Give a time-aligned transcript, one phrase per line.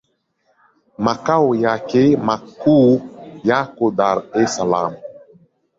[0.97, 3.01] Makao yake makuu
[3.43, 4.93] yako Dar es Salaam.